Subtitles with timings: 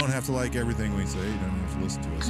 [0.00, 1.18] don't have to like everything we say.
[1.18, 2.26] You don't have to listen to us.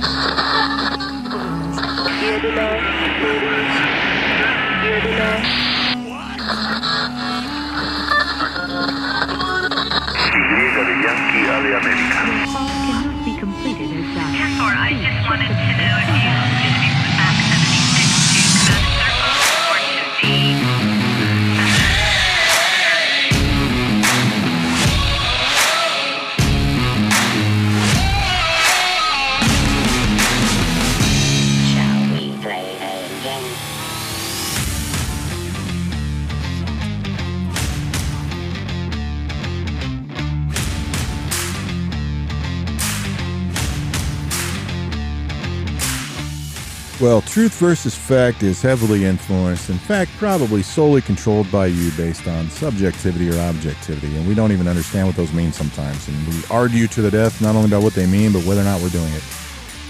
[47.00, 52.28] Well, truth versus fact is heavily influenced, in fact, probably solely controlled by you based
[52.28, 54.14] on subjectivity or objectivity.
[54.18, 56.08] And we don't even understand what those mean sometimes.
[56.08, 58.64] And we argue to the death not only about what they mean, but whether or
[58.64, 59.22] not we're doing it.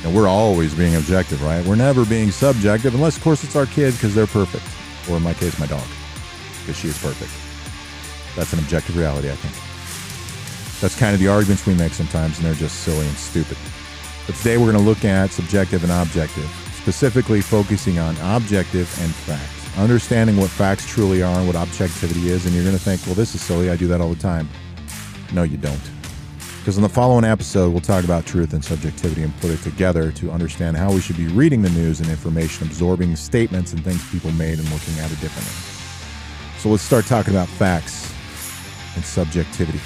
[0.05, 1.67] And we're always being objective, right?
[1.67, 4.65] We're never being subjective, unless, of course, it's our kid because they're perfect.
[5.11, 5.83] Or in my case, my dog,
[6.61, 7.33] because she is perfect.
[8.37, 10.81] That's an objective reality, I think.
[10.81, 13.59] That's kind of the arguments we make sometimes, and they're just silly and stupid.
[14.27, 16.49] But today we're going to look at subjective and objective,
[16.81, 19.79] specifically focusing on objective and facts.
[19.79, 23.15] Understanding what facts truly are and what objectivity is, and you're going to think, well,
[23.15, 23.71] this is silly.
[23.71, 24.49] I do that all the time.
[25.33, 25.91] No, you don't.
[26.59, 30.11] Because in the following episode, we'll talk about truth and subjectivity and put it together
[30.13, 34.09] to understand how we should be reading the news and information, absorbing statements and things
[34.11, 35.53] people made and looking at it differently.
[36.59, 38.13] So let's start talking about facts
[38.97, 39.81] and subjectivity.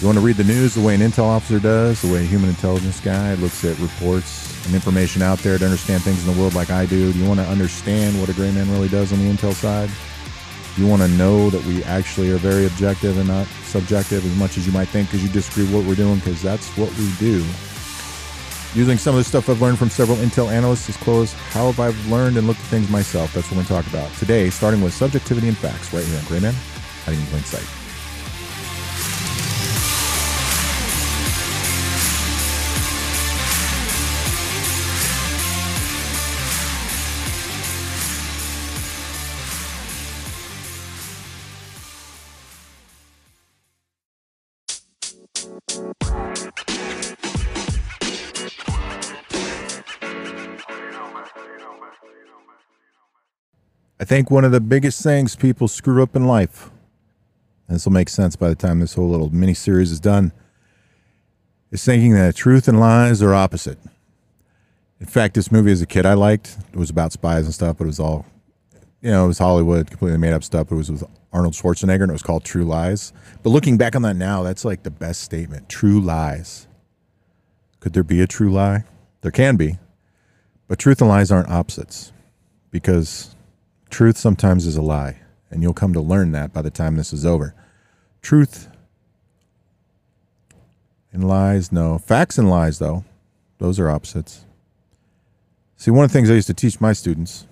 [0.00, 2.26] You want to read the news the way an intel officer does, the way a
[2.26, 6.40] human intelligence guy looks at reports and information out there to understand things in the
[6.40, 7.12] world like I do?
[7.12, 9.90] Do you want to understand what a gray man really does on the intel side?
[10.76, 14.36] Do you want to know that we actually are very objective and not subjective as
[14.36, 16.16] much as you might think because you disagree with what we're doing?
[16.16, 17.44] Because that's what we do.
[18.72, 21.80] Using some of the stuff I've learned from several intel analysts as close, how have
[21.80, 23.34] I learned and looked at things myself?
[23.34, 26.18] That's what we're going to talk about today, starting with subjectivity and facts right here
[26.18, 26.54] on Gray Man,
[27.08, 27.79] in plain sight.
[54.10, 56.68] Think one of the biggest things people screw up in life,
[57.68, 60.32] and this will make sense by the time this whole little mini series is done,
[61.70, 63.78] is thinking that truth and lies are opposite.
[64.98, 66.58] In fact, this movie as a kid I liked.
[66.72, 68.26] It was about spies and stuff, but it was all,
[69.00, 70.72] you know, it was Hollywood, completely made up stuff.
[70.72, 73.12] It was with Arnold Schwarzenegger and it was called True Lies.
[73.44, 76.66] But looking back on that now, that's like the best statement True Lies.
[77.78, 78.82] Could there be a true lie?
[79.20, 79.78] There can be.
[80.66, 82.12] But truth and lies aren't opposites
[82.72, 83.36] because
[83.90, 85.18] truth sometimes is a lie.
[85.50, 87.54] And you'll come to learn that by the time this is over.
[88.22, 88.68] Truth
[91.12, 91.98] and lies, no.
[91.98, 93.04] Facts and lies, though,
[93.58, 94.44] those are opposites.
[95.76, 97.46] See, one of the things I used to teach my students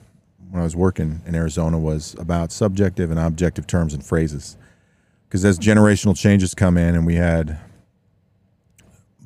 [0.51, 4.57] when I was working in Arizona was about subjective and objective terms and phrases.
[5.27, 7.59] Because as generational changes come in, and we had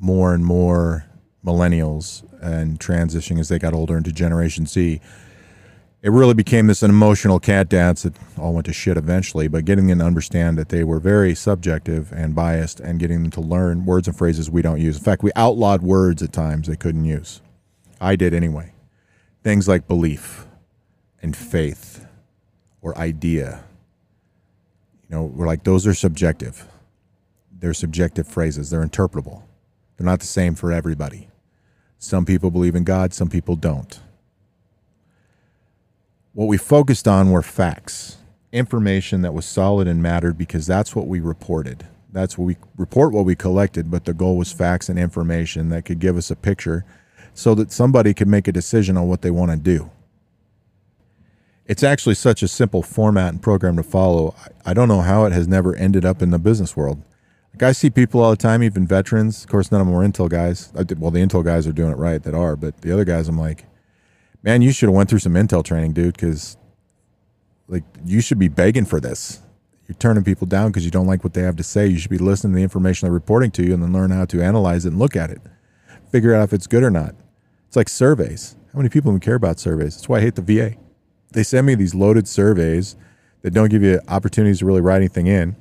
[0.01, 1.05] more and more
[1.45, 5.01] millennials and transitioning as they got older into Generation Z,
[6.03, 9.47] it really became this an emotional cat dance that all went to shit eventually.
[9.47, 13.31] But getting them to understand that they were very subjective and biased, and getting them
[13.31, 14.99] to learn words and phrases we don't use.
[14.99, 17.41] In fact, we outlawed words at times they couldn't use.
[18.01, 18.73] I did anyway.
[19.45, 20.47] Things like belief
[21.23, 22.05] and faith
[22.81, 23.63] or idea.
[25.09, 26.67] You know, we're like, those are subjective.
[27.57, 29.43] They're subjective phrases, they're interpretable.
[29.97, 31.29] They're not the same for everybody.
[31.99, 34.01] Some people believe in God, some people don't.
[36.35, 38.17] What we focused on were facts,
[38.53, 41.87] information that was solid and mattered because that's what we reported.
[42.11, 45.85] That's what we report what we collected, but the goal was facts and information that
[45.85, 46.87] could give us a picture
[47.35, 49.91] so that somebody could make a decision on what they want to do.
[51.67, 54.35] It's actually such a simple format and program to follow.
[54.65, 57.03] I don't know how it has never ended up in the business world.
[57.53, 59.45] Like I see people all the time, even veterans.
[59.45, 60.73] Of course, none of them are Intel guys.
[60.75, 63.39] Well, the Intel guys are doing it right that are, but the other guys, I'm
[63.39, 63.67] like,
[64.43, 66.57] man, you should have went through some Intel training, dude, because
[67.69, 69.41] like you should be begging for this.
[69.89, 71.87] You're turning people down because you don't like what they have to say.
[71.87, 74.25] You should be listening to the information they're reporting to you and then learn how
[74.27, 75.41] to analyze it and look at it,
[76.11, 77.15] figure out if it's good or not.
[77.67, 78.57] It's like surveys.
[78.73, 79.97] How many people even care about surveys?
[79.97, 80.77] That's why I hate the VA.
[81.33, 82.97] They send me these loaded surveys
[83.43, 85.57] that don't give you opportunities to really write anything in.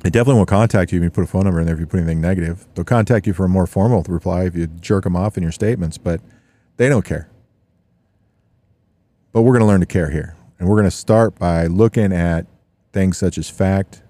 [0.00, 1.86] They definitely won't contact you if you put a phone number in there if you
[1.86, 2.66] put anything negative.
[2.74, 5.52] They'll contact you for a more formal reply if you jerk them off in your
[5.52, 6.20] statements, but
[6.76, 7.28] they don't care.
[9.38, 10.34] But we're going to learn to care here.
[10.58, 12.44] And we're going to start by looking at
[12.92, 14.02] things such as fact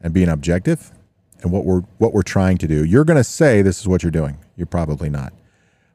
[0.00, 0.92] and being objective
[1.40, 2.84] and what we're what we're trying to do.
[2.84, 4.38] You're going to say this is what you're doing.
[4.54, 5.32] You're probably not.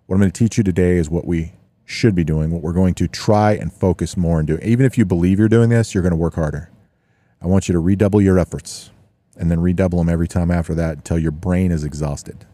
[0.06, 1.54] What I'm going to teach you today is what we
[1.86, 4.62] should be doing, what we're going to try and focus more on doing.
[4.64, 6.70] Even if you believe you're doing this, you're going to work harder.
[7.42, 8.90] I want you to redouble your efforts
[9.38, 12.46] and then redouble them every time after that until your brain is exhausted.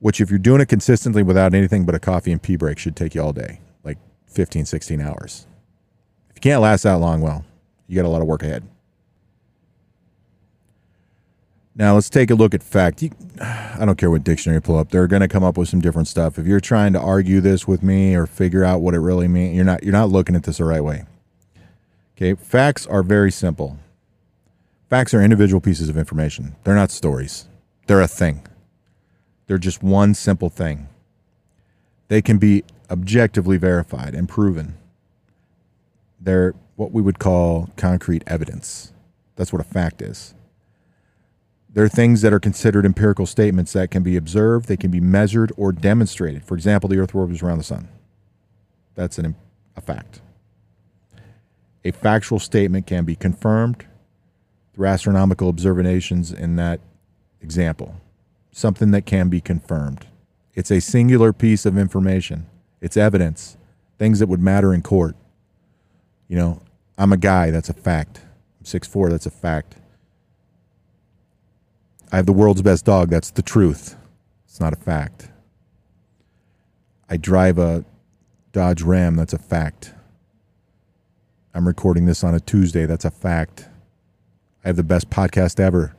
[0.00, 2.96] Which, if you're doing it consistently without anything but a coffee and pee break, should
[2.96, 3.60] take you all day,
[4.28, 5.46] 15, 16 hours.
[6.30, 7.44] If you can't last that long, well,
[7.86, 8.66] you got a lot of work ahead.
[11.74, 13.02] Now let's take a look at fact.
[13.02, 13.10] You,
[13.40, 15.80] I don't care what dictionary you pull up; they're going to come up with some
[15.80, 16.38] different stuff.
[16.38, 19.54] If you're trying to argue this with me or figure out what it really means,
[19.54, 21.04] you're not you're not looking at this the right way.
[22.16, 23.78] Okay, facts are very simple.
[24.90, 26.56] Facts are individual pieces of information.
[26.64, 27.46] They're not stories.
[27.86, 28.44] They're a thing.
[29.46, 30.88] They're just one simple thing.
[32.08, 34.76] They can be objectively verified and proven.
[36.20, 38.92] They're what we would call concrete evidence.
[39.36, 40.34] That's what a fact is.
[41.68, 45.00] There are things that are considered empirical statements that can be observed, they can be
[45.00, 46.44] measured or demonstrated.
[46.44, 47.88] For example, the earth orbits around the sun.
[48.94, 49.34] That's an,
[49.76, 50.20] a fact.
[51.84, 53.84] A factual statement can be confirmed
[54.74, 56.80] through astronomical observations in that
[57.40, 57.96] example.
[58.50, 60.06] Something that can be confirmed.
[60.54, 62.46] It's a singular piece of information,
[62.80, 63.56] it's evidence,
[63.98, 65.16] things that would matter in court.
[66.28, 66.62] You know,
[66.96, 68.20] I'm a guy, that's a fact.
[68.60, 69.76] I'm 6'4, that's a fact.
[72.10, 73.10] I have the world's best dog.
[73.10, 73.96] That's the truth.
[74.46, 75.28] It's not a fact.
[77.08, 77.84] I drive a
[78.52, 79.16] Dodge Ram.
[79.16, 79.92] That's a fact.
[81.54, 82.86] I'm recording this on a Tuesday.
[82.86, 83.68] That's a fact.
[84.64, 85.94] I have the best podcast ever.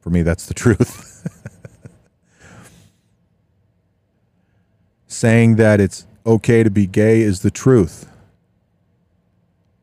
[0.00, 1.14] For me, that's the truth.
[5.06, 8.08] Saying that it's okay to be gay is the truth.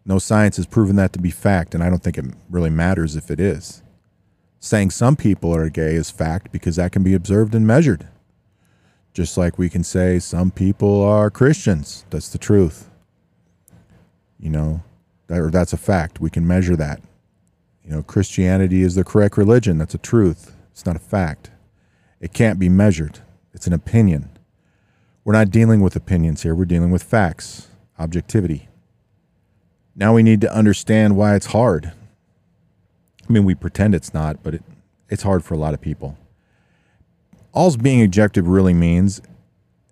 [0.06, 3.16] No science has proven that to be fact, and I don't think it really matters
[3.16, 3.82] if it is
[4.66, 8.08] saying some people are gay is fact because that can be observed and measured.
[9.14, 12.06] Just like we can say some people are Christians.
[12.10, 12.90] That's the truth.
[14.40, 14.84] You know,
[15.28, 16.20] that, or that's a fact.
[16.20, 17.02] We can measure that.
[17.84, 19.78] You know, Christianity is the correct religion.
[19.78, 20.56] That's a truth.
[20.72, 21.52] It's not a fact.
[22.20, 23.20] It can't be measured.
[23.54, 24.30] It's an opinion.
[25.26, 26.56] We're not dealing with opinions here.
[26.56, 27.68] We're dealing with facts,
[28.00, 28.70] objectivity.
[29.94, 31.92] Now we need to understand why it's hard
[33.28, 34.64] I mean, we pretend it's not, but it,
[35.10, 36.18] it's hard for a lot of people.
[37.54, 39.22] All's being objective really means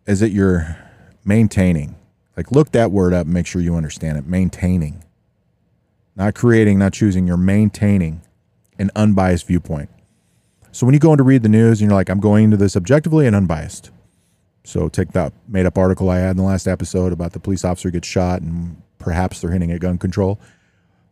[0.06, 0.78] is that you're
[1.26, 1.96] maintaining.
[2.36, 4.28] Like, look that word up make sure you understand it.
[4.28, 5.04] Maintaining.
[6.16, 7.26] Not creating, not choosing.
[7.26, 8.22] You're maintaining
[8.78, 9.90] an unbiased viewpoint.
[10.72, 12.58] So when you go in to read the news and you're like, I'm going into
[12.58, 13.92] this objectively and unbiased.
[14.64, 17.66] So take that made up article I had in the last episode about the police
[17.66, 20.40] officer gets shot and perhaps they're hinting at gun control.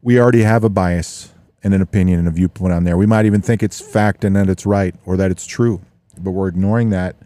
[0.01, 1.33] We already have a bias
[1.63, 2.97] and an opinion and a viewpoint on there.
[2.97, 5.81] We might even think it's fact and that it's right or that it's true,
[6.17, 7.17] but we're ignoring that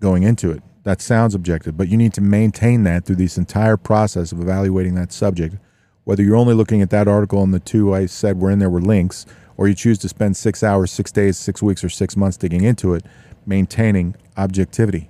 [0.00, 0.62] going into it.
[0.82, 4.96] That sounds objective, but you need to maintain that through this entire process of evaluating
[4.96, 5.56] that subject.
[6.04, 8.68] Whether you're only looking at that article and the two I said were in there
[8.68, 9.24] were links,
[9.56, 12.64] or you choose to spend six hours, six days, six weeks, or six months digging
[12.64, 13.04] into it,
[13.46, 15.08] maintaining objectivity.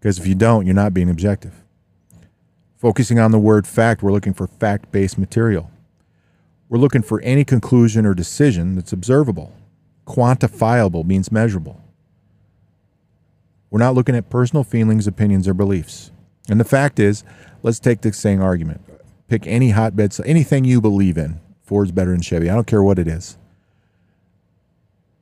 [0.00, 1.62] Because if you don't, you're not being objective.
[2.76, 5.70] Focusing on the word fact, we're looking for fact based material.
[6.68, 9.52] We're looking for any conclusion or decision that's observable.
[10.06, 11.82] Quantifiable means measurable.
[13.70, 16.10] We're not looking at personal feelings, opinions, or beliefs.
[16.48, 17.24] And the fact is,
[17.62, 18.80] let's take this same argument.
[19.28, 21.40] Pick any hotbed, anything you believe in.
[21.62, 22.48] Ford's better than Chevy.
[22.48, 23.36] I don't care what it is.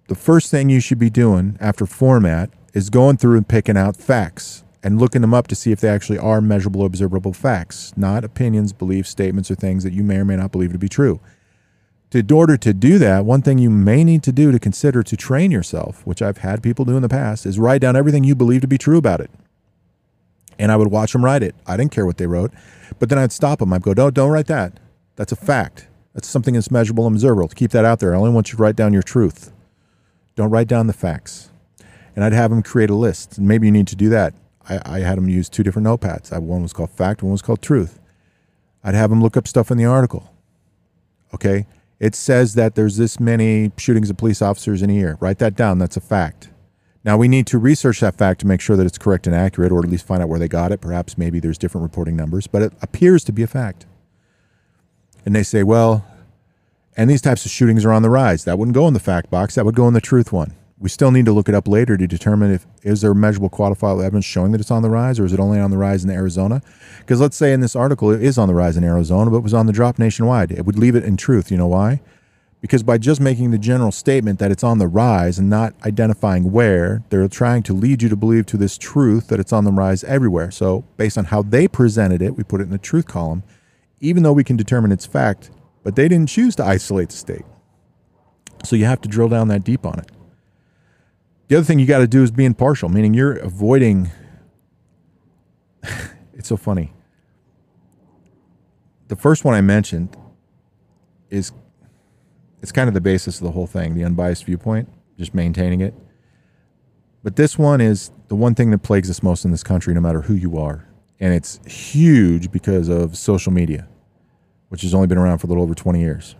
[0.08, 3.96] The first thing you should be doing after format is going through and picking out
[3.96, 8.24] facts and looking them up to see if they actually are measurable, observable facts, not
[8.24, 11.20] opinions, beliefs, statements, or things that you may or may not believe to be true
[12.16, 15.16] in order to do that, one thing you may need to do to consider to
[15.16, 18.34] train yourself, which I've had people do in the past, is write down everything you
[18.34, 19.30] believe to be true about it.
[20.58, 21.54] And I would watch them write it.
[21.66, 22.52] I didn't care what they wrote,
[22.98, 23.72] but then I'd stop them.
[23.72, 24.80] I'd go, don't, don't write that.
[25.16, 25.88] That's a fact.
[26.14, 27.48] That's something that's measurable and observable.
[27.48, 28.14] Keep that out there.
[28.14, 29.52] I only want you to write down your truth.
[30.34, 31.50] Don't write down the facts.
[32.14, 33.38] And I'd have them create a list.
[33.38, 34.32] Maybe you need to do that.
[34.68, 36.36] I, I had them use two different notepads.
[36.40, 37.98] One was called fact, one was called truth.
[38.84, 40.32] I'd have them look up stuff in the article.
[41.34, 41.66] Okay
[41.98, 45.16] it says that there's this many shootings of police officers in a year.
[45.20, 45.78] Write that down.
[45.78, 46.50] That's a fact.
[47.04, 49.72] Now we need to research that fact to make sure that it's correct and accurate,
[49.72, 50.80] or at least find out where they got it.
[50.80, 53.86] Perhaps maybe there's different reporting numbers, but it appears to be a fact.
[55.24, 56.04] And they say, well,
[56.98, 58.44] And these types of shootings are on the rise.
[58.44, 59.54] That wouldn't go in the fact box.
[59.54, 60.54] That would go in the truth one.
[60.78, 64.04] We still need to look it up later to determine if is there measurable quantifiable
[64.04, 66.10] evidence showing that it's on the rise, or is it only on the rise in
[66.10, 66.60] Arizona?
[66.98, 69.54] Because let's say in this article it is on the rise in Arizona, but was
[69.54, 70.52] on the drop nationwide.
[70.52, 71.50] It would leave it in truth.
[71.50, 72.02] You know why?
[72.60, 76.52] Because by just making the general statement that it's on the rise and not identifying
[76.52, 79.72] where, they're trying to lead you to believe to this truth that it's on the
[79.72, 80.50] rise everywhere.
[80.50, 83.44] So, based on how they presented it, we put it in the truth column,
[84.00, 85.50] even though we can determine its fact,
[85.84, 87.44] but they didn't choose to isolate the state.
[88.64, 90.10] So, you have to drill down that deep on it.
[91.48, 94.10] The other thing you got to do is be impartial, meaning you're avoiding.
[96.34, 96.92] it's so funny.
[99.08, 100.16] The first one I mentioned
[101.30, 101.52] is
[102.62, 105.94] it's kind of the basis of the whole thing, the unbiased viewpoint, just maintaining it.
[107.22, 110.00] But this one is the one thing that plagues us most in this country, no
[110.00, 110.88] matter who you are.
[111.20, 113.88] And it's huge because of social media,
[114.68, 116.34] which has only been around for a little over 20 years.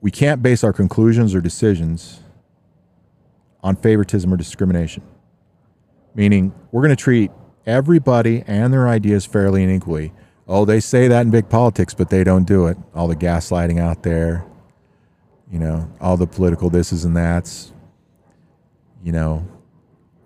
[0.00, 2.20] We can't base our conclusions or decisions
[3.62, 5.02] on favoritism or discrimination.
[6.14, 7.30] Meaning, we're going to treat
[7.66, 10.12] everybody and their ideas fairly and equally.
[10.48, 12.76] Oh, they say that in big politics, but they don't do it.
[12.94, 14.44] All the gaslighting out there,
[15.50, 17.72] you know, all the political thises and that's,
[19.02, 19.46] you know,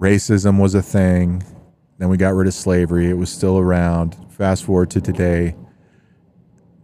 [0.00, 1.42] racism was a thing.
[1.98, 3.08] Then we got rid of slavery.
[3.08, 4.16] It was still around.
[4.30, 5.54] Fast forward to today.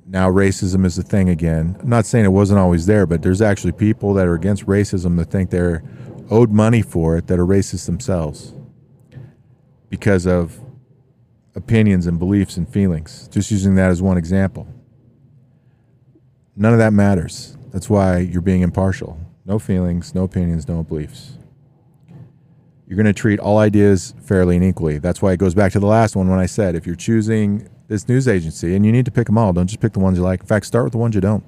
[0.06, 1.76] Now racism is a thing again.
[1.80, 5.16] I'm not saying it wasn't always there, but there's actually people that are against racism
[5.16, 5.82] that think they're
[6.30, 8.54] owed money for it that are racist themselves
[9.88, 10.58] because of
[11.54, 13.28] opinions and beliefs and feelings.
[13.28, 14.66] Just using that as one example.
[16.56, 17.56] None of that matters.
[17.70, 19.18] That's why you're being impartial.
[19.44, 21.38] No feelings, no opinions, no beliefs.
[22.86, 24.98] You're going to treat all ideas fairly and equally.
[24.98, 27.68] That's why it goes back to the last one when I said if you're choosing
[27.88, 30.16] this news agency, and you need to pick them all, don't just pick the ones
[30.16, 30.40] you like.
[30.40, 31.44] In fact, start with the ones you don't.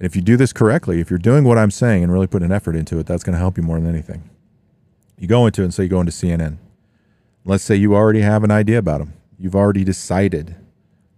[0.00, 2.46] And if you do this correctly, if you're doing what I'm saying and really putting
[2.46, 4.30] an effort into it, that's going to help you more than anything.
[5.18, 6.56] You go into it and say you go into CNN.
[7.44, 9.12] Let's say you already have an idea about them.
[9.38, 10.56] You've already decided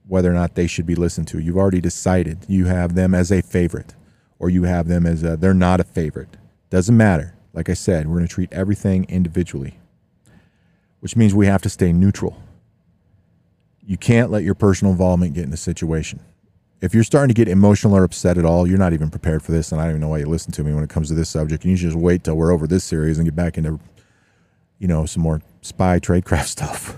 [0.09, 1.39] whether or not they should be listened to.
[1.39, 3.95] You've already decided you have them as a favorite
[4.41, 6.37] or you have them as a, they're not a favorite.
[6.69, 7.37] Doesn't matter.
[7.53, 9.79] Like I said, we're going to treat everything individually,
[10.99, 12.37] which means we have to stay neutral.
[13.81, 16.19] You can't let your personal involvement get in the situation.
[16.83, 19.53] If you're starting to get emotional or upset at all, you're not even prepared for
[19.53, 21.15] this, and I don't even know why you listen to me when it comes to
[21.15, 21.65] this subject.
[21.65, 23.79] You just wait till we're over this series and get back into,
[24.81, 26.97] you know, some more spy tradecraft stuff,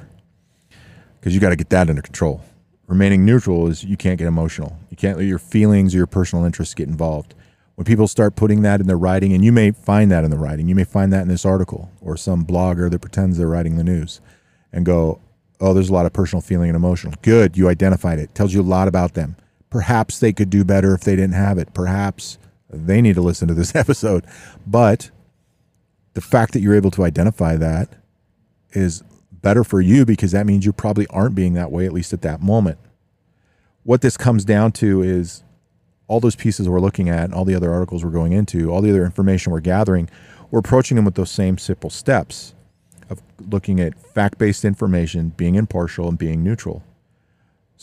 [1.20, 2.40] because you got to get that under control.
[2.86, 4.74] Remaining neutral is you can't get emotional.
[4.88, 7.34] You can't let your feelings or your personal interests get involved.
[7.74, 10.38] When people start putting that in their writing, and you may find that in the
[10.38, 13.76] writing, you may find that in this article or some blogger that pretends they're writing
[13.76, 14.22] the news,
[14.72, 15.20] and go,
[15.60, 18.34] "Oh, there's a lot of personal feeling and emotional." Good, you identified it.
[18.34, 19.36] Tells you a lot about them
[19.74, 21.74] Perhaps they could do better if they didn't have it.
[21.74, 22.38] Perhaps
[22.70, 24.24] they need to listen to this episode.
[24.64, 25.10] But
[26.12, 27.88] the fact that you're able to identify that
[28.70, 29.02] is
[29.32, 32.22] better for you because that means you probably aren't being that way, at least at
[32.22, 32.78] that moment.
[33.82, 35.42] What this comes down to is
[36.06, 38.90] all those pieces we're looking at, all the other articles we're going into, all the
[38.90, 40.08] other information we're gathering,
[40.52, 42.54] we're approaching them with those same simple steps
[43.10, 46.84] of looking at fact based information, being impartial, and being neutral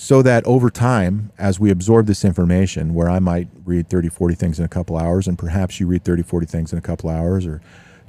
[0.02, 4.34] so that over time, as we absorb this information, where I might read 30, 40
[4.34, 7.08] things in a couple hours, and perhaps you read 30, 40 things in a couple
[7.08, 7.62] hours or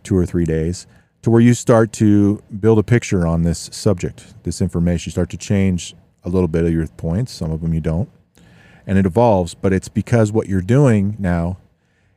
[0.03, 0.87] two or three days,
[1.21, 5.11] to where you start to build a picture on this subject, this information.
[5.11, 5.95] You start to change
[6.25, 8.09] a little bit of your points, some of them you don't,
[8.87, 9.53] and it evolves.
[9.53, 11.59] But it's because what you're doing now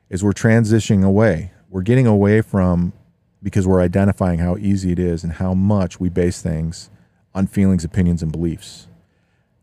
[0.08, 1.52] is we're transitioning away.
[1.68, 2.94] We're getting away from
[3.42, 6.88] because we're identifying how easy it is and how much we base things
[7.34, 8.88] on feelings, opinions, and beliefs.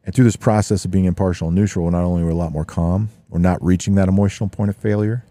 [0.04, 2.52] And through this process of being impartial and neutral, not only we're we a lot
[2.52, 5.26] more calm, we're not reaching that emotional point of failure,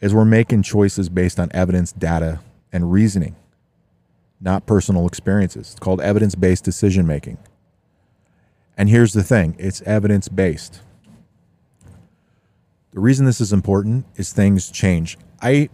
[0.00, 2.40] is we're making choices based on evidence, data,
[2.72, 3.34] and reasoning,
[4.40, 5.72] not personal experiences.
[5.72, 7.38] It's called evidence based decision making.
[8.76, 10.80] And here's the thing it's evidence based.
[12.92, 15.18] The reason this is important is things change.
[15.42, 15.68] I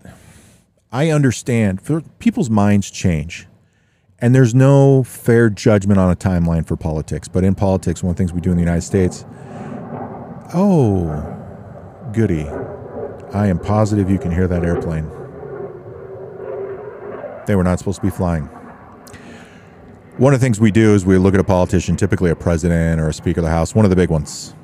[0.90, 1.80] I understand
[2.18, 3.46] people's minds change.
[4.20, 7.28] And there's no fair judgment on a timeline for politics.
[7.28, 9.24] But in politics, one of the things we do in the United States,
[10.54, 11.30] oh,
[12.12, 12.46] goody.
[13.32, 15.10] I am positive you can hear that airplane.
[17.46, 18.48] They were not supposed to be flying.
[20.16, 23.00] One of the things we do is we look at a politician, typically a president
[23.00, 24.54] or a speaker of the House, one of the big ones,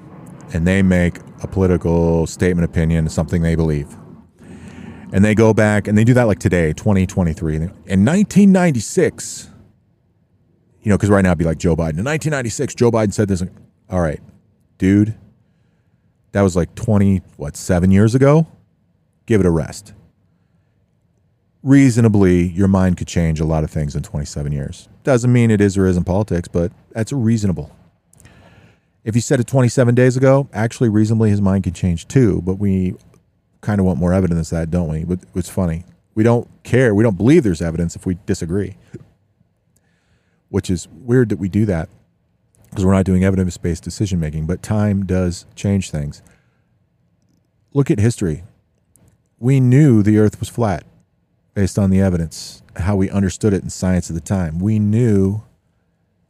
[0.52, 3.88] and they make a political statement, opinion, something they believe.
[5.12, 7.56] And they go back and they do that like today, 2023.
[7.56, 9.50] In 1996,
[10.82, 11.98] you know, because right now it'd be like Joe Biden.
[11.98, 13.42] In 1996, Joe Biden said this.
[13.90, 14.20] All right,
[14.78, 15.16] dude,
[16.32, 18.46] That was like 20, what, seven years ago?
[19.26, 19.94] Give it a rest.
[21.62, 24.88] Reasonably, your mind could change a lot of things in 27 years.
[25.02, 27.74] Doesn't mean it is or isn't politics, but that's reasonable.
[29.04, 32.54] If you said it 27 days ago, actually, reasonably, his mind could change too, but
[32.54, 32.94] we
[33.60, 35.04] kind of want more evidence of that, don't we?
[35.04, 35.84] But it's funny.
[36.14, 36.94] We don't care.
[36.94, 38.76] We don't believe there's evidence if we disagree,
[40.48, 41.88] which is weird that we do that
[42.68, 46.22] because we're not doing evidence based decision making, but time does change things.
[47.72, 48.44] Look at history.
[49.38, 50.84] We knew the earth was flat
[51.54, 54.58] based on the evidence, how we understood it in science at the time.
[54.58, 55.42] We knew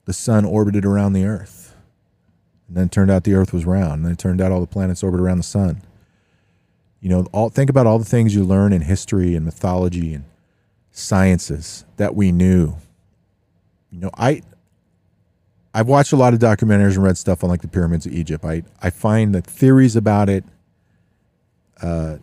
[0.05, 1.75] the sun orbited around the earth.
[2.69, 3.95] And then it turned out the earth was round.
[3.95, 5.83] And then it turned out all the planets orbit around the sun.
[7.01, 10.25] You know, all think about all the things you learn in history and mythology and
[10.91, 12.75] sciences that we knew.
[13.91, 14.43] You know, I
[15.73, 18.45] I've watched a lot of documentaries and read stuff on like the pyramids of Egypt.
[18.45, 20.45] I I find the theories about it
[21.81, 22.19] uh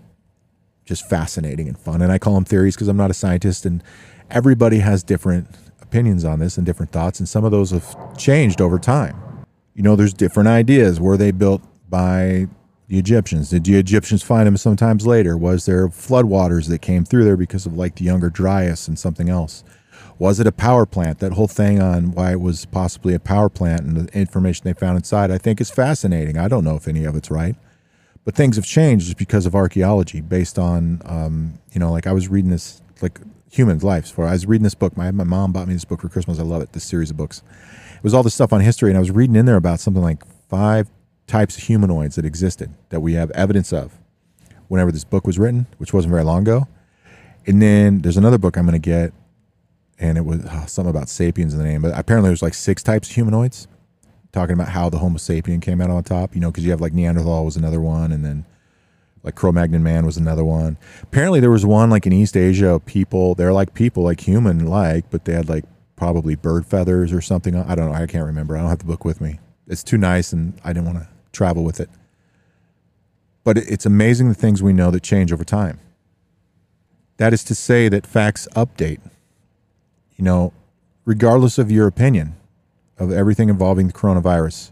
[0.85, 2.01] just fascinating and fun.
[2.01, 3.83] And I call them theories because I'm not a scientist and
[4.29, 5.49] everybody has different
[5.81, 9.45] opinions on this and different thoughts and some of those have changed over time.
[9.73, 10.99] You know, there's different ideas.
[10.99, 12.47] Were they built by
[12.87, 13.49] the Egyptians?
[13.49, 15.37] Did the Egyptians find them sometimes later?
[15.37, 19.29] Was there floodwaters that came through there because of like the younger Dryas and something
[19.29, 19.63] else?
[20.19, 21.19] Was it a power plant?
[21.19, 24.73] That whole thing on why it was possibly a power plant and the information they
[24.73, 26.37] found inside, I think is fascinating.
[26.37, 27.55] I don't know if any of it's right,
[28.25, 32.13] but things have changed just because of archaeology based on, um, you know, like I
[32.13, 33.19] was reading this, like
[33.51, 34.97] human lives for, I was reading this book.
[34.97, 36.39] My, my mom bought me this book for Christmas.
[36.39, 37.43] I love it, this series of books.
[37.95, 40.03] It was all this stuff on history, and I was reading in there about something
[40.03, 40.89] like five
[41.27, 43.99] types of humanoids that existed that we have evidence of
[44.67, 46.67] whenever this book was written, which wasn't very long ago.
[47.45, 49.13] And then there's another book I'm going to get,
[49.99, 52.83] and it was oh, something about sapiens in the name, but apparently there's like six
[52.83, 53.67] types of humanoids,
[54.31, 56.35] talking about how the Homo sapien came out on top.
[56.35, 58.45] You know, because you have like Neanderthal was another one, and then
[59.23, 60.77] like Cro-Magnon man was another one.
[61.03, 65.09] Apparently there was one like in East Asia, people they're like people, like human like,
[65.09, 67.55] but they had like probably bird feathers or something.
[67.55, 67.95] I don't know.
[67.95, 68.55] I can't remember.
[68.55, 69.39] I don't have the book with me.
[69.67, 71.89] It's too nice, and I didn't want to travel with it.
[73.43, 75.79] But it's amazing the things we know that change over time.
[77.17, 78.99] That is to say that facts update.
[80.15, 80.53] You know,
[81.05, 82.35] regardless of your opinion
[82.97, 84.71] of everything involving the coronavirus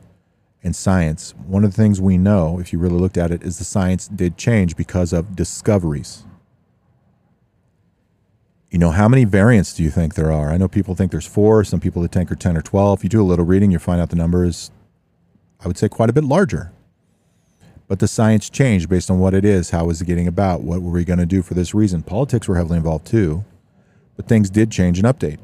[0.63, 3.59] and science, one of the things we know, if you really looked at it, is
[3.59, 6.23] the science did change because of discoveries.
[8.71, 10.49] You know, how many variants do you think there are?
[10.49, 12.99] I know people think there's four, some people that think are 10 or 12.
[12.99, 14.69] If you do a little reading, you find out the number is
[15.59, 16.71] I would say quite a bit larger.
[17.87, 20.81] But the science changed based on what it is, how is it getting about, what
[20.81, 22.01] were we going to do for this reason.
[22.01, 23.45] Politics were heavily involved too,
[24.15, 25.37] but things did change and update.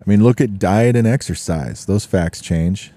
[0.00, 1.86] I mean, look at diet and exercise.
[1.86, 2.92] Those facts change.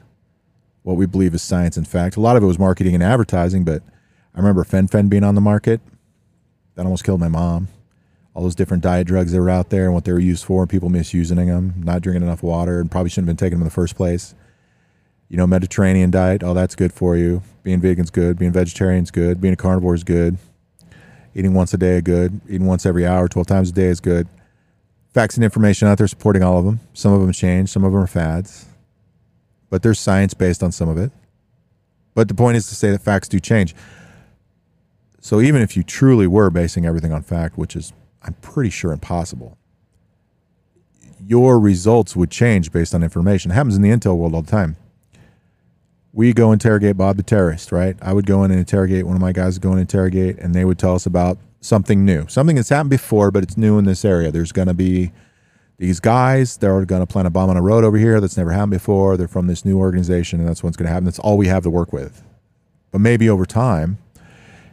[0.84, 2.16] What we believe is science and fact.
[2.16, 3.82] A lot of it was marketing and advertising, but
[4.36, 5.82] I remember fen-phen being on the market.
[6.76, 7.68] That almost killed my mom.
[8.36, 10.62] All those different diet drugs that were out there and what they were used for,
[10.62, 13.64] and people misusing them, not drinking enough water, and probably shouldn't have been taking them
[13.64, 14.36] in the first place
[15.30, 17.44] you know, Mediterranean diet, all that's good for you.
[17.64, 18.38] Being vegan's good.
[18.38, 19.40] Being vegetarian's good.
[19.40, 20.38] Being a carnivore is good.
[21.36, 22.42] Eating once a day is good.
[22.50, 24.28] Eating once every hour, 12 times a day is good.
[25.14, 26.80] Facts and information out there supporting all of them.
[26.94, 28.66] Some of them change, some of them are fads.
[29.70, 31.12] But there's science based on some of it.
[32.16, 33.76] But the point is to say that facts do change.
[35.22, 38.92] So even if you truly were basing everything on fact, which is, I'm pretty sure,
[38.92, 39.58] impossible,
[41.24, 43.52] your results would change based on information.
[43.52, 44.76] It happens in the intel world all the time
[46.20, 47.96] we go interrogate Bob the terrorist, right?
[48.02, 50.54] I would go in and interrogate one of my guys would go and interrogate, and
[50.54, 53.86] they would tell us about something new, something that's happened before, but it's new in
[53.86, 54.30] this area.
[54.30, 55.14] There's going to be
[55.78, 58.52] these guys, they're going to plant a bomb on a road over here that's never
[58.52, 59.16] happened before.
[59.16, 61.06] They're from this new organization, and that's what's going to happen.
[61.06, 62.22] That's all we have to work with.
[62.92, 63.98] But maybe over time,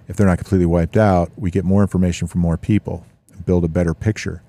[0.09, 3.65] if they're not completely wiped out, we get more information from more people and build
[3.65, 4.43] a better picture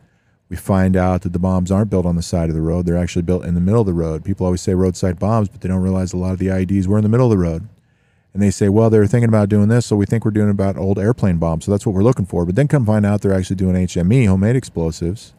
[0.49, 2.85] we find out that the bombs aren't built on the side of the road.
[2.85, 4.23] They're actually built in the middle of the road.
[4.23, 6.97] People always say roadside bombs, but they don't realize a lot of the IEDs were
[6.97, 7.67] in the middle of the road.
[8.33, 10.77] And they say, well, they're thinking about doing this, so we think we're doing about
[10.77, 11.65] old airplane bombs.
[11.65, 12.45] So that's what we're looking for.
[12.45, 15.33] But then come find out they're actually doing HME, homemade explosives.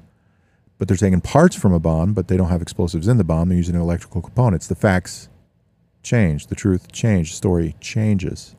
[0.78, 3.48] But they're taking parts from a bomb, but they don't have explosives in the bomb.
[3.48, 4.66] They're using electrical components.
[4.66, 5.28] The facts
[6.02, 6.48] change.
[6.48, 8.54] The truth changes, The story changes.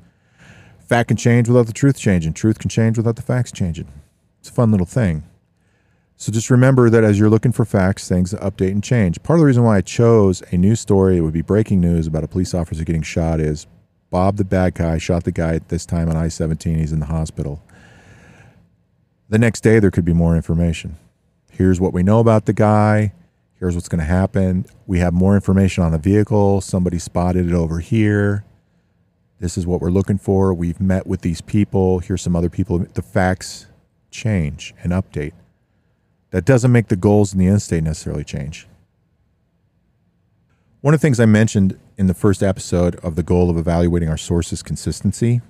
[0.80, 2.34] Fact can change without the truth changing.
[2.34, 3.88] Truth can change without the facts changing.
[4.40, 5.24] It's a fun little thing.
[6.22, 9.24] So just remember that as you're looking for facts, things update and change.
[9.24, 12.08] Part of the reason why I chose a news story, it would be breaking news
[12.08, 13.68] about a police officer getting shot, is
[14.10, 16.78] Bob the bad guy shot the guy at this time on I 17.
[16.78, 17.64] He's in the hospital.
[19.30, 20.98] The next day, there could be more information.
[21.52, 23.14] Here's what we know about the guy.
[23.54, 24.66] Here's what's going to happen.
[24.88, 26.60] We have more information on the vehicle.
[26.60, 28.44] Somebody spotted it over here.
[29.40, 30.54] This is what we're looking for.
[30.54, 32.00] We've met with these people.
[32.00, 32.80] Here's some other people.
[32.80, 33.68] The facts
[34.12, 35.32] change and update.
[36.32, 38.68] That doesn't make the goals in the end state necessarily change.
[40.82, 44.08] One of the things I mentioned in the first episode of the goal of evaluating
[44.08, 45.42] our sources consistency.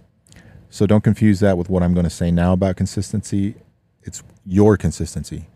[0.70, 3.56] So don't confuse that with what I'm going to say now about consistency.
[4.04, 5.48] It's your consistency.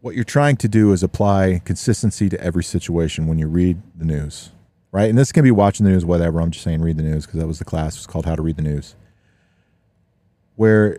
[0.00, 4.04] What you're trying to do is apply consistency to every situation when you read the
[4.04, 4.50] news,
[4.92, 5.08] right?
[5.08, 6.42] And this can be watching the news, whatever.
[6.42, 7.96] I'm just saying read the news because that was the class.
[7.96, 8.96] It's called How to Read the News.
[10.56, 10.98] Where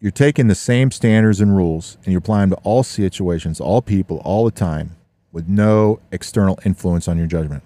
[0.00, 3.80] you're taking the same standards and rules and you're applying them to all situations, all
[3.82, 4.96] people, all the time
[5.32, 7.62] with no external influence on your judgment.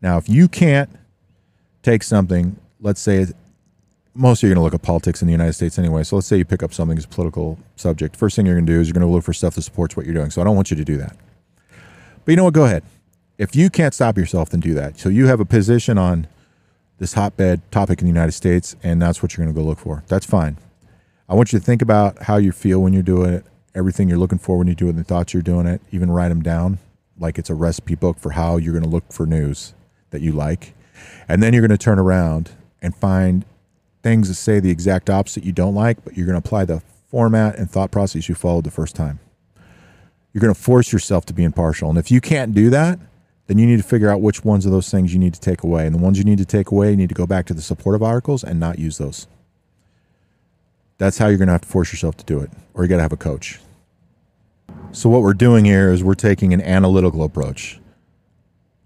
[0.00, 0.90] Now, if you can't
[1.82, 3.26] take something, let's say
[4.14, 6.02] most of you are going to look at politics in the United States anyway.
[6.02, 8.16] So let's say you pick up something as a political subject.
[8.16, 9.96] First thing you're going to do is you're going to look for stuff that supports
[9.96, 10.30] what you're doing.
[10.30, 11.16] So I don't want you to do that.
[12.24, 12.54] But you know what?
[12.54, 12.84] Go ahead.
[13.38, 14.98] If you can't stop yourself, then do that.
[14.98, 16.28] So you have a position on
[16.98, 19.78] this hotbed topic in the United States, and that's what you're going to go look
[19.78, 20.04] for.
[20.08, 20.56] That's fine.
[21.28, 24.18] I want you to think about how you feel when you're doing it, everything you're
[24.18, 25.80] looking for when you do it, the thoughts you're doing it.
[25.90, 26.78] Even write them down
[27.18, 29.74] like it's a recipe book for how you're going to look for news
[30.10, 30.74] that you like.
[31.28, 32.50] And then you're going to turn around
[32.82, 33.44] and find
[34.02, 36.82] things that say the exact opposite you don't like, but you're going to apply the
[37.08, 39.18] format and thought process you followed the first time.
[40.32, 41.88] You're going to force yourself to be impartial.
[41.88, 42.98] And if you can't do that,
[43.46, 45.62] then you need to figure out which ones of those things you need to take
[45.62, 45.86] away.
[45.86, 47.62] And the ones you need to take away, you need to go back to the
[47.62, 49.26] supportive articles and not use those.
[50.96, 52.96] That's how you're going to have to force yourself to do it, or you got
[52.96, 53.60] to have a coach.
[54.92, 57.80] So, what we're doing here is we're taking an analytical approach.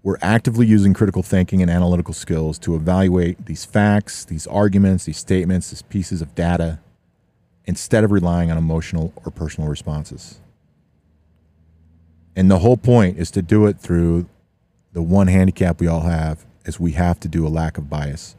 [0.01, 5.17] We're actively using critical thinking and analytical skills to evaluate these facts, these arguments, these
[5.17, 6.79] statements, these pieces of data,
[7.65, 10.39] instead of relying on emotional or personal responses.
[12.35, 14.27] And the whole point is to do it through
[14.93, 18.35] the one handicap we all have is we have to do a lack of bias.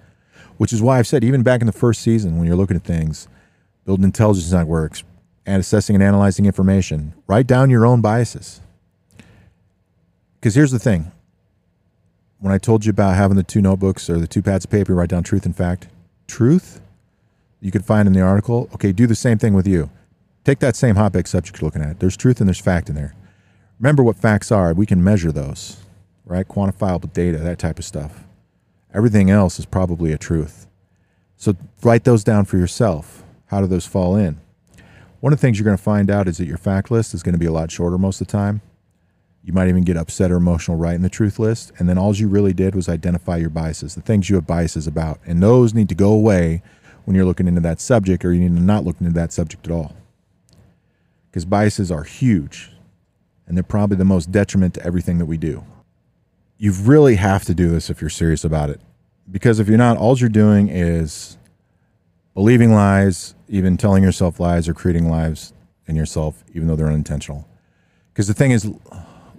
[0.57, 2.85] Which is why I've said even back in the first season when you're looking at
[2.85, 3.29] things,
[3.85, 5.05] building intelligence networks,
[5.47, 8.61] and assessing and analyzing information, write down your own biases.
[10.39, 11.13] Because here's the thing.
[12.39, 14.95] When I told you about having the two notebooks or the two pads of paper,
[14.95, 15.89] write down truth and fact.
[16.27, 16.81] Truth
[17.61, 18.69] you could find in the article.
[18.75, 19.91] Okay, do the same thing with you.
[20.45, 22.01] Take that same hotbed subject you're looking at.
[22.01, 23.15] There's truth and there's fact in there.
[23.79, 24.73] Remember what facts are.
[24.73, 25.77] We can measure those,
[26.31, 26.47] right?
[26.47, 28.25] Quantifiable data, that type of stuff.
[28.95, 30.69] Everything else is probably a truth.
[31.37, 33.25] So write those down for yourself.
[33.47, 34.41] How do those fall in?
[35.19, 37.23] One of the things you're going to find out is that your fact list is
[37.23, 38.63] going to be a lot shorter most of the time.
[39.43, 41.73] You might even get upset or emotional writing the truth list.
[41.79, 44.87] And then all you really did was identify your biases, the things you have biases
[44.87, 45.19] about.
[45.27, 46.63] And those need to go away
[47.05, 49.67] when you're looking into that subject or you need to not look into that subject
[49.67, 49.97] at all.
[51.29, 52.71] Because biases are huge
[53.47, 55.65] and they're probably the most detriment to everything that we do.
[56.61, 58.83] You really have to do this if you're serious about it.
[59.31, 61.39] Because if you're not, all you're doing is
[62.35, 65.55] believing lies, even telling yourself lies or creating lies
[65.87, 67.49] in yourself, even though they're unintentional.
[68.13, 68.71] Because the thing is,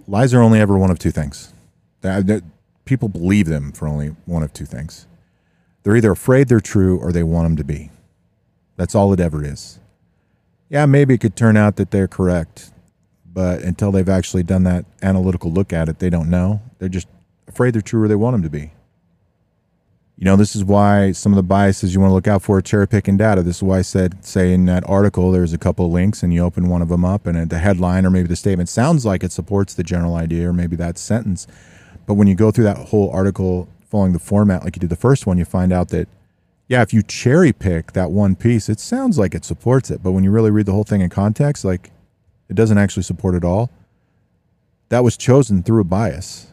[0.08, 1.54] lies are only ever one of two things.
[2.00, 2.44] That, uh, that-
[2.84, 5.06] people believe them for only one of two things.
[5.84, 7.92] They're either afraid they're true or they want them to be.
[8.76, 9.78] That's all it ever is.
[10.68, 12.71] Yeah, maybe it could turn out that they're correct,
[13.32, 16.60] but until they've actually done that analytical look at it, they don't know.
[16.78, 17.08] They're just
[17.48, 18.72] afraid they're true or they want them to be.
[20.18, 22.58] You know, this is why some of the biases you want to look out for
[22.58, 23.42] are cherry picking data.
[23.42, 26.32] This is why I said, say in that article, there's a couple of links and
[26.32, 29.24] you open one of them up and the headline or maybe the statement sounds like
[29.24, 31.46] it supports the general idea or maybe that sentence.
[32.06, 34.96] But when you go through that whole article following the format like you did the
[34.96, 36.08] first one, you find out that,
[36.68, 40.02] yeah, if you cherry pick that one piece, it sounds like it supports it.
[40.02, 41.90] But when you really read the whole thing in context, like
[42.52, 43.70] it doesn't actually support it all.
[44.90, 46.48] That was chosen through a bias,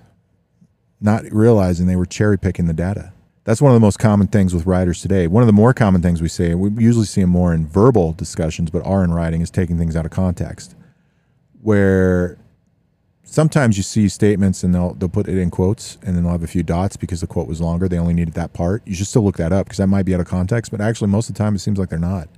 [1.01, 3.11] not realizing they were cherry picking the data.
[3.43, 5.27] That's one of the most common things with writers today.
[5.27, 8.13] One of the more common things we say, we usually see them more in verbal
[8.13, 10.73] discussions, but are in writing, is taking things out of context.
[11.61, 12.37] Where
[13.23, 16.43] sometimes you see statements and they'll they'll put it in quotes and then they'll have
[16.43, 17.89] a few dots because the quote was longer.
[17.89, 18.83] They only needed that part.
[18.85, 21.09] You should still look that up because that might be out of context, but actually
[21.09, 22.29] most of the time it seems like they're not.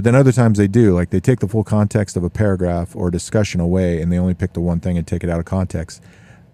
[0.00, 2.96] But then other times they do, like they take the full context of a paragraph
[2.96, 5.40] or a discussion away and they only pick the one thing and take it out
[5.40, 6.02] of context.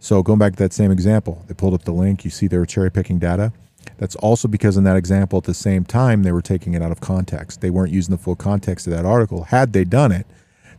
[0.01, 2.59] So going back to that same example, they pulled up the link, you see they
[2.59, 3.53] were cherry picking data.
[3.99, 6.91] That's also because in that example at the same time they were taking it out
[6.91, 7.61] of context.
[7.61, 9.45] They weren't using the full context of that article.
[9.45, 10.27] Had they done it,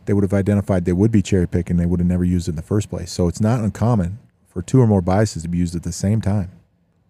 [0.04, 2.50] they would have identified they would be cherry picking, they would have never used it
[2.50, 3.10] in the first place.
[3.10, 6.20] So it's not uncommon for two or more biases to be used at the same
[6.20, 6.50] time.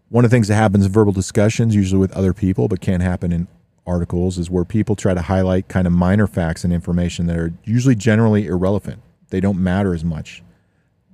[0.09, 3.01] One of the things that happens in verbal discussions, usually with other people, but can
[3.01, 3.49] happen in
[3.89, 7.53] articles, is where people try to highlight kind of minor facts and information that are
[7.65, 9.01] usually generally irrelevant.
[9.31, 10.43] They don't matter as much.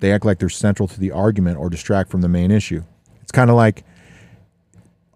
[0.00, 2.82] they act like they're central to the argument or distract from the main issue.
[3.22, 3.84] It's kind of like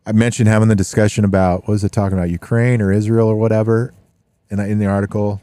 [0.06, 3.36] I mentioned having the discussion about what was it talking about Ukraine or Israel or
[3.36, 3.92] whatever,
[4.50, 5.40] and in the article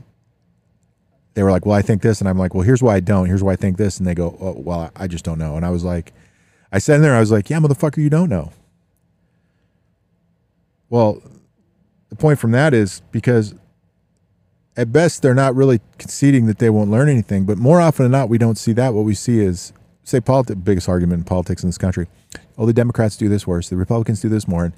[1.36, 3.28] they were like, "Well, I think this," and I'm like, "Well, here's why I don't.
[3.28, 5.66] Here's why I think this," and they go, oh, "Well, I just don't know." And
[5.66, 6.14] I was like,
[6.72, 8.52] I said in there, I was like, "Yeah, motherfucker, you don't know."
[10.90, 11.22] Well,
[12.16, 13.56] the point from that is because
[14.78, 18.12] at best they're not really conceding that they won't learn anything, but more often than
[18.12, 18.94] not, we don't see that.
[18.94, 19.74] What we see is,
[20.04, 22.08] say, politi- biggest argument in politics in this country.
[22.58, 23.70] Oh, the Democrats do this worse.
[23.70, 24.66] The Republicans do this more.
[24.66, 24.74] And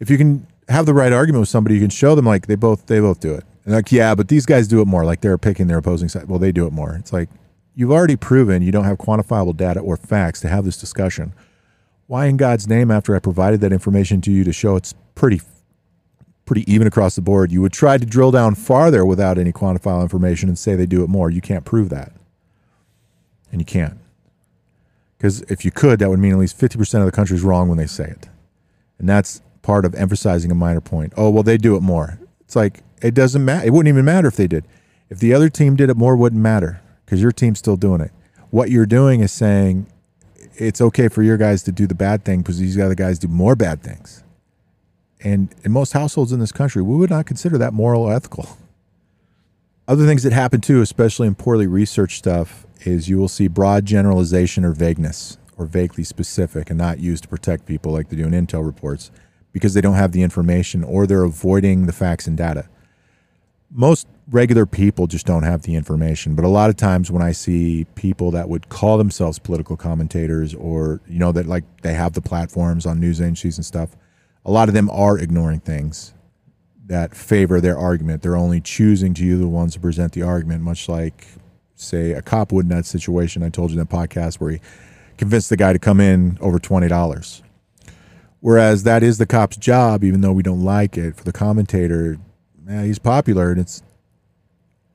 [0.00, 2.56] if you can have the right argument with somebody, you can show them like they
[2.56, 3.44] both they both do it.
[3.64, 5.04] And like, yeah, but these guys do it more.
[5.04, 6.28] Like they're picking their opposing side.
[6.28, 6.94] Well, they do it more.
[6.96, 7.28] It's like
[7.74, 11.34] you've already proven you don't have quantifiable data or facts to have this discussion.
[12.06, 15.40] Why in God's name, after I provided that information to you to show it's pretty
[16.44, 20.02] pretty even across the board, you would try to drill down farther without any quantifiable
[20.02, 21.30] information and say they do it more.
[21.30, 22.12] You can't prove that.
[23.50, 23.98] And you can't.
[25.16, 27.68] Because if you could, that would mean at least 50% of the country is wrong
[27.68, 28.28] when they say it.
[28.98, 31.12] And that's part of emphasizing a minor point.
[31.16, 32.18] Oh, well, they do it more.
[32.40, 33.66] It's like, it doesn't matter.
[33.66, 34.66] It wouldn't even matter if they did.
[35.08, 38.00] If the other team did it more, it wouldn't matter because your team's still doing
[38.00, 38.10] it.
[38.50, 39.86] What you're doing is saying
[40.56, 43.28] it's okay for your guys to do the bad thing because these other guys do
[43.28, 44.23] more bad things.
[45.24, 48.58] And in most households in this country, we would not consider that moral or ethical.
[49.88, 53.86] Other things that happen too, especially in poorly researched stuff, is you will see broad
[53.86, 58.24] generalization or vagueness or vaguely specific and not used to protect people like they do
[58.24, 59.10] in intel reports
[59.52, 62.68] because they don't have the information or they're avoiding the facts and data.
[63.70, 67.32] Most regular people just don't have the information, but a lot of times when I
[67.32, 72.12] see people that would call themselves political commentators or you know that like they have
[72.12, 73.96] the platforms on news agencies and stuff,
[74.44, 76.14] a lot of them are ignoring things
[76.86, 78.22] that favor their argument.
[78.22, 81.26] They're only choosing to use the ones to present the argument, much like,
[81.74, 83.42] say, a cop would in that situation.
[83.42, 84.60] I told you in that podcast where he
[85.16, 87.42] convinced the guy to come in over $20.
[88.40, 91.16] Whereas that is the cop's job, even though we don't like it.
[91.16, 92.18] For the commentator,
[92.62, 93.82] man, he's popular, and it's.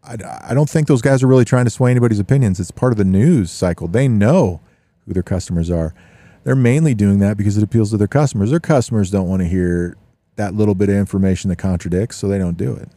[0.03, 2.59] I, I don't think those guys are really trying to sway anybody's opinions.
[2.59, 3.87] It's part of the news cycle.
[3.87, 4.61] They know
[5.05, 5.95] who their customers are.
[6.43, 8.49] They're mainly doing that because it appeals to their customers.
[8.49, 9.97] Their customers don't want to hear
[10.35, 12.89] that little bit of information that contradicts, so they don't do it.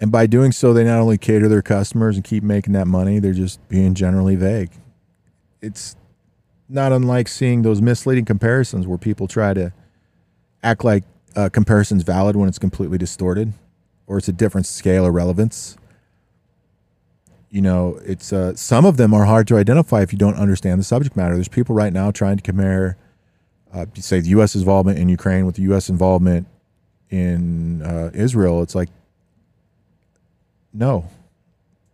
[0.00, 3.18] And by doing so, they not only cater their customers and keep making that money,
[3.18, 4.70] they're just being generally vague.
[5.62, 5.96] It's
[6.68, 9.72] not unlike seeing those misleading comparisons where people try to
[10.62, 13.52] act like a comparison's valid when it's completely distorted
[14.06, 15.76] or it's a different scale of relevance.
[17.50, 20.80] You know, it's uh, some of them are hard to identify if you don't understand
[20.80, 21.34] the subject matter.
[21.34, 22.96] There's people right now trying to compare,
[23.72, 24.54] uh, say, the U.S.
[24.54, 25.88] involvement in Ukraine with the U.S.
[25.88, 26.48] involvement
[27.08, 28.62] in uh, Israel.
[28.62, 28.88] It's like,
[30.72, 31.08] no,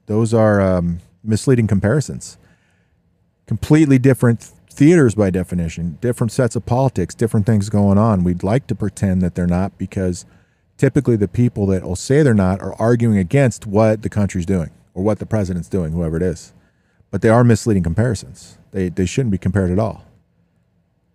[0.07, 2.39] those are um, misleading comparisons.
[3.47, 8.25] Completely different theaters by definition, different sets of politics, different things going on.
[8.25, 10.25] We'd like to pretend that they're not because
[10.79, 14.71] typically the people that will say they're not are arguing against what the country's doing
[14.95, 16.53] or what the president's doing, whoever it is.
[17.11, 18.59] But they are misleading comparisons.
[18.71, 20.05] They they shouldn't be compared at all.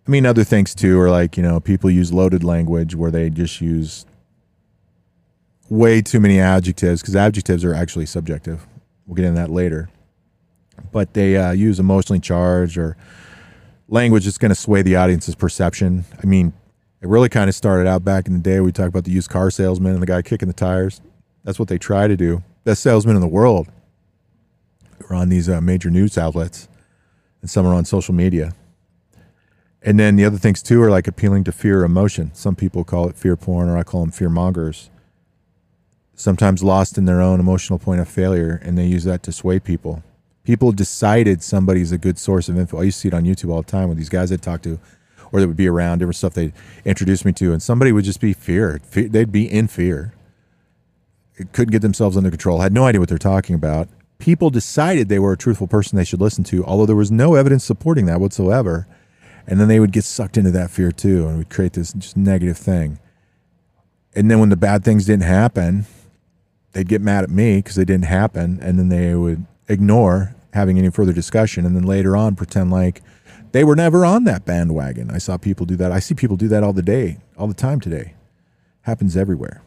[0.06, 3.30] I mean, other things too are like you know people use loaded language where they
[3.30, 4.06] just use
[5.68, 8.66] way too many adjectives because adjectives are actually subjective.
[9.06, 9.90] We'll get into that later.
[10.92, 12.96] But they uh, use emotionally charged or
[13.88, 16.04] language that's going to sway the audience's perception.
[16.22, 16.52] I mean,
[17.00, 18.60] it really kind of started out back in the day.
[18.60, 21.00] We talked about the used car salesman and the guy kicking the tires.
[21.44, 22.42] That's what they try to do.
[22.64, 23.68] Best salesman in the world
[25.08, 26.68] are on these uh, major news outlets,
[27.40, 28.54] and some are on social media.
[29.80, 32.30] And then the other things too are like appealing to fear or emotion.
[32.34, 34.90] Some people call it fear porn, or I call them fear mongers.
[36.14, 39.60] Sometimes lost in their own emotional point of failure, and they use that to sway
[39.60, 40.02] people.
[40.42, 42.80] People decided somebody's a good source of info.
[42.80, 44.62] I used to see it on YouTube all the time with these guys I'd talk
[44.62, 44.80] to,
[45.30, 46.52] or that would be around different stuff they
[46.84, 48.80] introduced me to, and somebody would just be fear.
[48.82, 50.12] Fe- They'd be in fear.
[51.52, 52.60] Couldn't get themselves under control.
[52.60, 53.88] Had no idea what they're talking about.
[54.18, 57.34] People decided they were a truthful person they should listen to, although there was no
[57.34, 58.88] evidence supporting that whatsoever.
[59.46, 62.16] And then they would get sucked into that fear too, and would create this just
[62.16, 62.98] negative thing.
[64.14, 65.86] And then when the bad things didn't happen,
[66.72, 70.78] they'd get mad at me because they didn't happen, and then they would ignore having
[70.78, 73.02] any further discussion, and then later on pretend like
[73.52, 75.10] they were never on that bandwagon.
[75.10, 75.92] I saw people do that.
[75.92, 78.14] I see people do that all the day, all the time today.
[78.82, 79.62] Happens everywhere.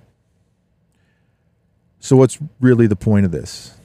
[2.04, 3.76] So, what's really the point of this?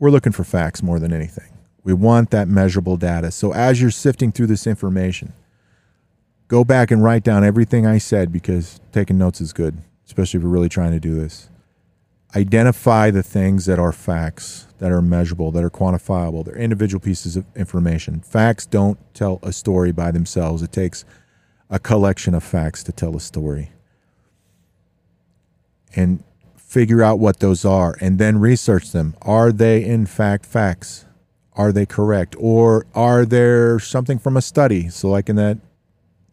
[0.00, 1.50] We're looking for facts more than anything.
[1.84, 3.30] We want that measurable data.
[3.30, 5.32] So, as you're sifting through this information,
[6.48, 10.42] go back and write down everything I said because taking notes is good, especially if
[10.42, 11.48] you're really trying to do this.
[12.34, 16.44] identify the things that are facts, that are measurable, that are quantifiable.
[16.44, 18.20] They're individual pieces of information.
[18.20, 20.62] Facts don't tell a story by themselves.
[20.62, 21.04] It takes
[21.70, 23.70] a collection of facts to tell a story.
[25.94, 26.24] And
[26.74, 29.14] figure out what those are and then research them.
[29.22, 31.04] Are they in fact facts?
[31.52, 32.34] Are they correct?
[32.36, 34.88] Or are there something from a study?
[34.88, 35.58] So, like in that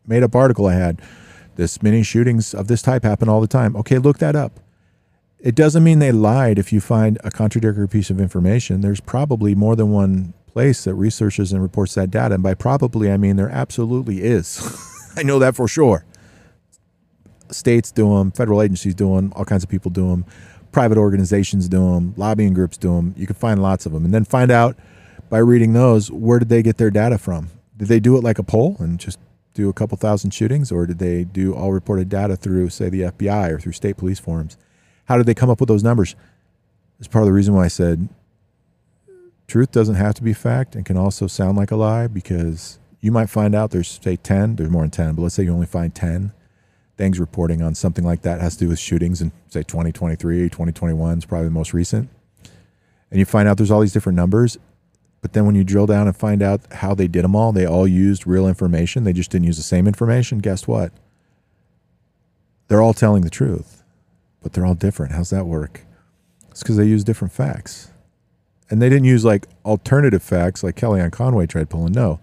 [0.07, 0.99] made up article I had,
[1.57, 3.75] this many shootings of this type happen all the time.
[3.75, 4.59] Okay, look that up.
[5.39, 8.81] It doesn't mean they lied if you find a contradictory piece of information.
[8.81, 12.33] There's probably more than one place that researches and reports that data.
[12.33, 14.59] And by probably, I mean there absolutely is.
[15.15, 16.03] I know that for sure.
[17.53, 20.25] States do them, federal agencies do them, all kinds of people do them,
[20.71, 23.13] private organizations do them, lobbying groups do them.
[23.17, 24.05] You can find lots of them.
[24.05, 24.77] And then find out
[25.29, 27.49] by reading those where did they get their data from?
[27.77, 29.19] Did they do it like a poll and just
[29.53, 33.01] do a couple thousand shootings, or did they do all reported data through, say, the
[33.01, 34.57] FBI or through state police forums?
[35.05, 36.15] How did they come up with those numbers?
[36.99, 38.07] It's part of the reason why I said
[39.47, 43.11] truth doesn't have to be fact and can also sound like a lie because you
[43.11, 45.65] might find out there's, say, 10, there's more than 10, but let's say you only
[45.65, 46.31] find 10
[47.01, 51.17] things reporting on something like that has to do with shootings in, say, 2023, 2021
[51.17, 52.07] is probably the most recent.
[53.09, 54.59] And you find out there's all these different numbers.
[55.23, 57.65] But then when you drill down and find out how they did them all, they
[57.65, 59.03] all used real information.
[59.03, 60.37] They just didn't use the same information.
[60.37, 60.91] Guess what?
[62.67, 63.83] They're all telling the truth,
[64.43, 65.13] but they're all different.
[65.13, 65.81] How's that work?
[66.51, 67.89] It's because they use different facts.
[68.69, 71.93] And they didn't use like alternative facts like Kellyanne Conway tried pulling.
[71.93, 72.19] No,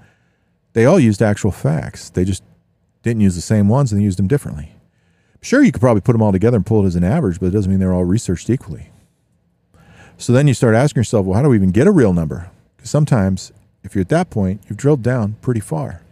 [0.73, 2.11] they all used actual facts.
[2.11, 2.45] They just
[3.03, 4.73] didn't use the same ones and they used them differently.
[5.41, 7.47] Sure, you could probably put them all together and pull it as an average, but
[7.47, 8.91] it doesn't mean they're all researched equally.
[10.17, 12.51] So then you start asking yourself, well, how do we even get a real number?
[12.77, 13.53] Because sometimes,
[13.85, 16.03] if you're at that point, you've drilled down pretty far.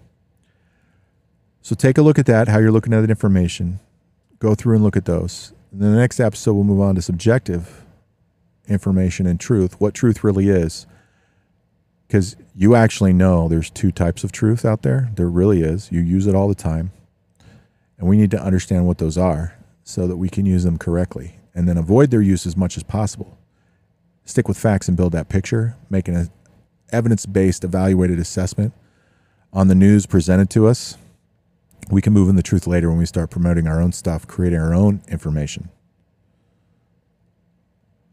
[1.61, 3.81] So take a look at that, how you're looking at that information.
[4.39, 5.53] Go through and look at those.
[5.73, 7.85] And then the next episode, we'll move on to subjective
[8.69, 10.87] information and truth, what truth really is.
[12.07, 15.11] Because you actually know there's two types of truth out there.
[15.15, 15.91] There really is.
[15.91, 16.93] You use it all the time.
[17.99, 21.39] And we need to understand what those are so that we can use them correctly
[21.55, 23.39] and then avoid their use as much as possible.
[24.25, 26.31] Stick with facts and build that picture, making an
[26.93, 28.75] evidence based, evaluated assessment
[29.53, 30.99] on the news presented to us.
[31.91, 34.59] We can move in the truth later when we start promoting our own stuff, creating
[34.59, 35.71] our own information.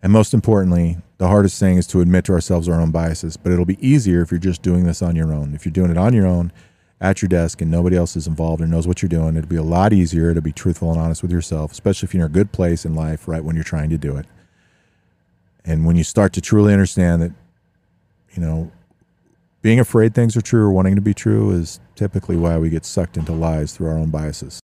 [0.04, 3.54] And most importantly, the hardest thing is to admit to ourselves our own biases, but
[3.54, 5.56] it'll be easier if you're just doing this on your own.
[5.56, 6.52] If you're doing it on your own
[7.00, 9.56] at your desk and nobody else is involved or knows what you're doing, it'll be
[9.56, 12.34] a lot easier to be truthful and honest with yourself, especially if you're in a
[12.34, 14.26] good place in life right when you're trying to do it.
[15.64, 17.32] And when you start to truly understand that,
[18.34, 18.74] you know,
[19.62, 22.84] being afraid things are true or wanting to be true is typically why we get
[22.84, 24.60] sucked into lies through our own biases.